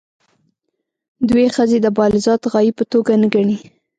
[1.29, 3.57] دوی ښځې د بالذات غایې په توګه نه ګڼي.